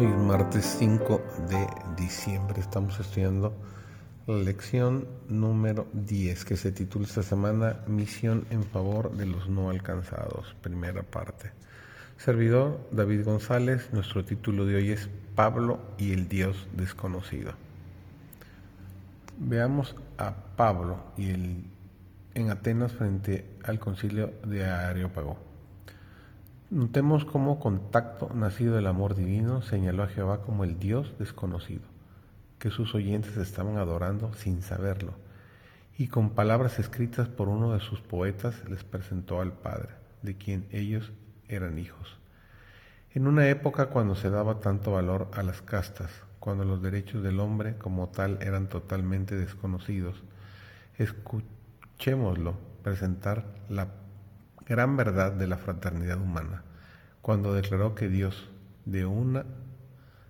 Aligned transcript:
Hoy 0.00 0.06
es 0.06 0.16
martes 0.16 0.76
5 0.78 1.22
de 1.50 1.66
diciembre. 1.94 2.58
Estamos 2.58 2.98
estudiando 2.98 3.52
la 4.26 4.36
lección 4.36 5.06
número 5.28 5.88
10 5.92 6.46
que 6.46 6.56
se 6.56 6.72
titula 6.72 7.04
esta 7.04 7.22
semana 7.22 7.80
Misión 7.86 8.46
en 8.48 8.64
favor 8.64 9.14
de 9.14 9.26
los 9.26 9.50
no 9.50 9.68
alcanzados, 9.68 10.56
primera 10.62 11.02
parte. 11.02 11.50
Servidor 12.16 12.80
David 12.90 13.26
González, 13.26 13.90
nuestro 13.92 14.24
título 14.24 14.64
de 14.64 14.76
hoy 14.76 14.92
es 14.92 15.10
Pablo 15.34 15.80
y 15.98 16.14
el 16.14 16.30
Dios 16.30 16.66
desconocido. 16.72 17.52
Veamos 19.36 19.96
a 20.16 20.34
Pablo 20.56 21.12
y 21.18 21.28
el, 21.28 21.64
en 22.32 22.48
Atenas 22.48 22.92
frente 22.92 23.44
al 23.64 23.78
concilio 23.78 24.32
de 24.46 24.64
Areópago. 24.64 25.49
Notemos 26.70 27.24
cómo 27.24 27.58
contacto 27.58 28.30
nacido 28.32 28.76
del 28.76 28.86
amor 28.86 29.16
divino 29.16 29.60
señaló 29.60 30.04
a 30.04 30.06
Jehová 30.06 30.42
como 30.42 30.62
el 30.62 30.78
Dios 30.78 31.12
desconocido, 31.18 31.82
que 32.60 32.70
sus 32.70 32.94
oyentes 32.94 33.36
estaban 33.38 33.76
adorando 33.76 34.32
sin 34.34 34.62
saberlo, 34.62 35.14
y 35.98 36.06
con 36.06 36.30
palabras 36.30 36.78
escritas 36.78 37.26
por 37.26 37.48
uno 37.48 37.72
de 37.72 37.80
sus 37.80 38.00
poetas 38.00 38.54
les 38.68 38.84
presentó 38.84 39.40
al 39.40 39.52
Padre, 39.52 39.88
de 40.22 40.36
quien 40.36 40.68
ellos 40.70 41.10
eran 41.48 41.76
hijos. 41.76 42.20
En 43.14 43.26
una 43.26 43.48
época 43.48 43.86
cuando 43.86 44.14
se 44.14 44.30
daba 44.30 44.60
tanto 44.60 44.92
valor 44.92 45.28
a 45.34 45.42
las 45.42 45.62
castas, 45.62 46.12
cuando 46.38 46.64
los 46.64 46.80
derechos 46.80 47.20
del 47.24 47.40
hombre 47.40 47.78
como 47.78 48.10
tal 48.10 48.38
eran 48.42 48.68
totalmente 48.68 49.34
desconocidos, 49.34 50.22
escuchémoslo 50.98 52.54
presentar 52.84 53.44
la 53.68 53.88
gran 54.70 54.96
verdad 54.96 55.32
de 55.32 55.48
la 55.48 55.56
fraternidad 55.56 56.20
humana, 56.20 56.62
cuando 57.22 57.52
declaró 57.54 57.96
que 57.96 58.08
Dios 58.08 58.48
de 58.84 59.04
una 59.04 59.44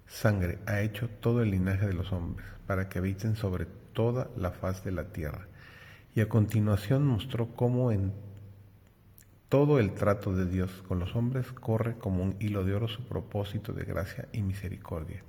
sangre 0.06 0.60
ha 0.64 0.80
hecho 0.80 1.10
todo 1.10 1.42
el 1.42 1.50
linaje 1.50 1.86
de 1.86 1.92
los 1.92 2.10
hombres, 2.10 2.48
para 2.66 2.88
que 2.88 2.98
habiten 2.98 3.36
sobre 3.36 3.66
toda 3.92 4.30
la 4.38 4.50
faz 4.50 4.82
de 4.82 4.92
la 4.92 5.12
tierra. 5.12 5.47
Y 6.14 6.22
a 6.22 6.30
continuación 6.30 7.06
mostró 7.06 7.55
cómo 7.55 7.92
en 7.92 8.14
todo 9.50 9.78
el 9.78 9.92
trato 9.92 10.34
de 10.34 10.47
Dios 10.47 10.70
con 10.88 11.00
los 11.00 11.14
hombres 11.14 11.52
corre 11.52 11.98
como 11.98 12.22
un 12.22 12.36
hilo 12.41 12.64
de 12.64 12.75
oro 12.75 12.88
su 12.88 13.04
propósito 13.04 13.75
de 13.75 13.84
gracia 13.84 14.27
y 14.32 14.41
misericordia. 14.41 15.22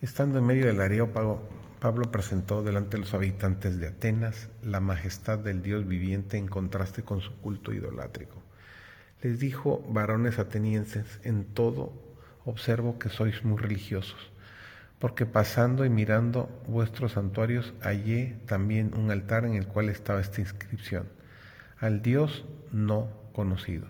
Estando 0.00 0.38
en 0.38 0.46
medio 0.46 0.66
del 0.66 0.80
areópago, 0.80 1.42
Pablo 1.80 2.12
presentó 2.12 2.62
delante 2.62 2.96
de 2.96 3.00
los 3.00 3.14
habitantes 3.14 3.80
de 3.80 3.88
Atenas 3.88 4.48
la 4.62 4.78
majestad 4.78 5.40
del 5.40 5.60
Dios 5.60 5.88
viviente 5.88 6.36
en 6.36 6.46
contraste 6.46 7.02
con 7.02 7.20
su 7.20 7.34
culto 7.40 7.72
idolátrico. 7.72 8.40
Les 9.22 9.40
dijo, 9.40 9.84
varones 9.88 10.38
atenienses, 10.38 11.18
en 11.24 11.46
todo 11.46 11.92
observo 12.44 13.00
que 13.00 13.08
sois 13.08 13.44
muy 13.44 13.58
religiosos, 13.58 14.30
porque 15.00 15.26
pasando 15.26 15.84
y 15.84 15.90
mirando 15.90 16.48
vuestros 16.68 17.14
santuarios 17.14 17.74
hallé 17.80 18.38
también 18.46 18.94
un 18.94 19.10
altar 19.10 19.46
en 19.46 19.54
el 19.54 19.66
cual 19.66 19.88
estaba 19.88 20.20
esta 20.20 20.40
inscripción, 20.40 21.08
al 21.80 22.02
Dios 22.02 22.44
no 22.70 23.08
conocido. 23.32 23.88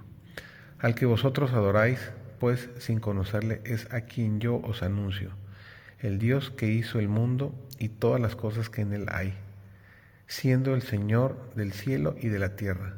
Al 0.78 0.94
que 0.94 1.04
vosotros 1.04 1.52
adoráis, 1.52 2.00
pues 2.40 2.70
sin 2.78 2.98
conocerle 2.98 3.60
es 3.64 3.92
a 3.92 4.00
quien 4.02 4.40
yo 4.40 4.56
os 4.56 4.82
anuncio 4.82 5.32
el 6.00 6.20
Dios 6.20 6.50
que 6.50 6.68
hizo 6.68 7.00
el 7.00 7.08
mundo 7.08 7.52
y 7.78 7.88
todas 7.88 8.20
las 8.20 8.36
cosas 8.36 8.70
que 8.70 8.82
en 8.82 8.92
él 8.92 9.06
hay, 9.10 9.34
siendo 10.28 10.74
el 10.74 10.82
Señor 10.82 11.52
del 11.56 11.72
cielo 11.72 12.14
y 12.20 12.28
de 12.28 12.38
la 12.38 12.54
tierra. 12.54 12.94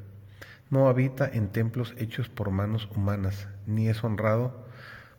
No 0.68 0.88
habita 0.88 1.28
en 1.32 1.48
templos 1.48 1.94
hechos 1.96 2.28
por 2.28 2.50
manos 2.50 2.88
humanas, 2.94 3.48
ni 3.66 3.88
es 3.88 4.04
honrado 4.04 4.66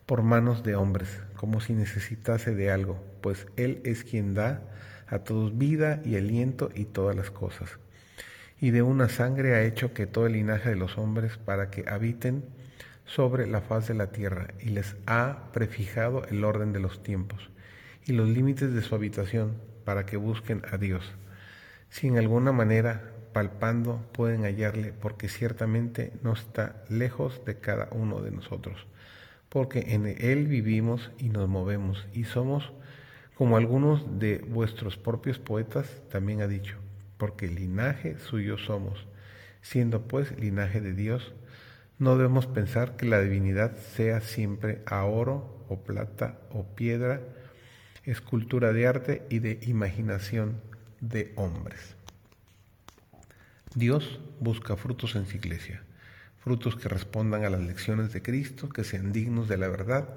por 0.06 0.22
manos 0.22 0.64
de 0.64 0.76
hombres, 0.76 1.22
como 1.36 1.60
si 1.60 1.74
necesitase 1.74 2.54
de 2.54 2.70
algo, 2.70 3.04
pues 3.22 3.48
Él 3.58 3.82
es 3.84 4.04
quien 4.04 4.36
da 4.36 4.62
a 5.08 5.20
todos 5.20 5.58
vida 5.58 6.02
y 6.06 6.18
aliento 6.18 6.70
y 6.76 6.86
todas 6.86 7.16
las 7.16 7.32
cosas. 7.32 7.80
Y 8.60 8.70
de 8.70 8.84
una 8.84 9.10
sangre 9.10 9.56
ha 9.56 9.64
hecho 9.64 9.94
que 9.94 10.06
todo 10.06 10.28
el 10.28 10.34
linaje 10.34 10.70
de 10.70 10.76
los 10.76 11.00
hombres 11.00 11.38
para 11.38 11.72
que 11.72 11.86
habiten 11.90 12.46
sobre 13.06 13.48
la 13.48 13.62
faz 13.62 13.88
de 13.88 13.96
la 13.96 14.12
tierra, 14.12 14.50
y 14.60 14.70
les 14.70 14.96
ha 15.08 15.52
prefijado 15.52 16.26
el 16.28 16.44
orden 16.44 16.74
de 16.74 16.80
los 16.80 17.02
tiempos 17.02 17.50
y 18.06 18.14
los 18.14 18.28
límites 18.28 18.74
de 18.74 18.82
su 18.82 18.96
habitación 18.96 19.54
para 19.86 20.06
que 20.06 20.18
busquen 20.18 20.62
a 20.72 20.78
Dios. 20.78 21.04
Si 21.90 22.08
en 22.08 22.18
alguna 22.18 22.52
manera 22.52 23.12
palpando 23.34 24.06
pueden 24.14 24.44
hallarle, 24.44 24.94
porque 24.94 25.30
ciertamente 25.30 26.14
no 26.24 26.34
está 26.34 26.84
lejos 26.90 27.44
de 27.46 27.60
cada 27.60 27.90
uno 27.92 28.22
de 28.22 28.32
nosotros, 28.32 28.88
porque 29.50 29.94
en 29.94 30.06
Él 30.08 30.48
vivimos 30.48 31.12
y 31.18 31.30
nos 31.30 31.48
movemos, 31.48 32.08
y 32.14 32.26
somos 32.26 32.72
como 33.36 33.58
algunos 33.58 34.20
de 34.20 34.38
vuestros 34.48 34.98
propios 34.98 35.40
poetas 35.40 35.88
también 36.10 36.42
ha 36.42 36.48
dicho, 36.48 36.78
porque 37.18 37.48
linaje 37.48 38.20
suyo 38.20 38.58
somos. 38.58 39.08
Siendo 39.62 40.08
pues 40.08 40.38
linaje 40.40 40.82
de 40.82 40.94
Dios, 40.94 41.34
no 41.98 42.18
debemos 42.18 42.48
pensar 42.48 42.96
que 42.96 43.06
la 43.06 43.20
divinidad 43.22 43.78
sea 43.78 44.22
siempre 44.22 44.82
a 44.86 45.06
oro 45.06 45.66
o 45.70 45.84
plata 45.84 46.40
o 46.52 46.66
piedra, 46.76 47.22
escultura 48.04 48.74
de 48.74 48.88
arte 48.88 49.26
y 49.30 49.40
de 49.40 49.60
imaginación 49.64 50.60
de 51.02 51.34
hombres. 51.36 51.96
Dios 53.76 54.20
busca 54.40 54.76
frutos 54.76 55.16
en 55.16 55.28
su 55.28 55.38
iglesia, 55.38 55.84
frutos 56.40 56.76
que 56.76 56.90
respondan 56.90 57.46
a 57.46 57.50
las 57.50 57.62
lecciones 57.62 58.12
de 58.12 58.22
Cristo, 58.22 58.70
que 58.70 58.84
sean 58.84 59.12
dignos 59.12 59.48
de 59.48 59.58
la 59.58 59.68
verdad 59.68 60.10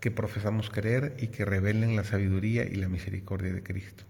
que 0.00 0.10
profesamos 0.10 0.70
creer 0.70 1.16
y 1.18 1.28
que 1.28 1.44
revelen 1.44 1.96
la 1.96 2.04
sabiduría 2.04 2.64
y 2.64 2.76
la 2.76 2.88
misericordia 2.88 3.52
de 3.52 3.62
Cristo. 3.62 4.04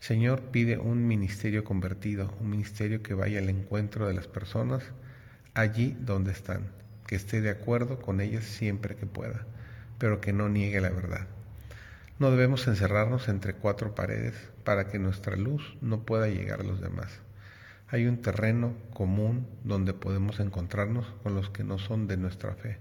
Señor 0.00 0.40
pide 0.50 0.78
un 0.78 1.06
ministerio 1.06 1.64
convertido, 1.64 2.34
un 2.40 2.50
ministerio 2.50 3.02
que 3.02 3.14
vaya 3.14 3.38
al 3.38 3.48
encuentro 3.48 4.08
de 4.08 4.14
las 4.14 4.26
personas 4.26 4.82
allí 5.54 5.96
donde 6.00 6.32
están, 6.32 6.72
que 7.06 7.16
esté 7.16 7.40
de 7.40 7.50
acuerdo 7.50 8.00
con 8.00 8.20
ellas 8.20 8.44
siempre 8.44 8.96
que 8.96 9.06
pueda, 9.06 9.46
pero 9.98 10.20
que 10.20 10.32
no 10.32 10.48
niegue 10.48 10.80
la 10.80 10.90
verdad. 10.90 11.26
No 12.20 12.30
debemos 12.30 12.68
encerrarnos 12.68 13.30
entre 13.30 13.54
cuatro 13.54 13.94
paredes 13.94 14.34
para 14.62 14.88
que 14.88 14.98
nuestra 14.98 15.36
luz 15.36 15.78
no 15.80 16.04
pueda 16.04 16.28
llegar 16.28 16.60
a 16.60 16.64
los 16.64 16.78
demás. 16.78 17.08
Hay 17.88 18.04
un 18.06 18.20
terreno 18.20 18.74
común 18.92 19.48
donde 19.64 19.94
podemos 19.94 20.38
encontrarnos 20.38 21.06
con 21.22 21.34
los 21.34 21.48
que 21.48 21.64
no 21.64 21.78
son 21.78 22.08
de 22.08 22.18
nuestra 22.18 22.52
fe, 22.52 22.76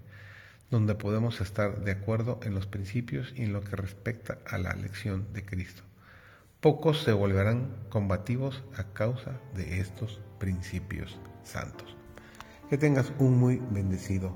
donde 0.69 0.93
podemos 0.93 1.39
estar 1.39 1.85
de 1.85 1.91
acuerdo 1.93 2.41
en 2.43 2.53
los 2.53 2.67
principios 2.67 3.33
y 3.33 3.43
en 3.43 3.53
lo 3.53 3.61
que 3.61 3.77
respecta 3.77 4.39
a 4.45 4.57
la 4.57 4.73
lección 4.73 5.31
de 5.31 5.45
Cristo. 5.45 5.83
Pocos 6.59 7.03
se 7.03 7.13
volverán 7.13 7.77
combativos 7.87 8.61
a 8.75 8.91
causa 8.91 9.39
de 9.55 9.79
estos 9.79 10.19
principios 10.37 11.17
santos. 11.45 11.95
Que 12.69 12.77
tengas 12.77 13.13
un 13.19 13.39
muy 13.39 13.61
bendecido 13.71 14.35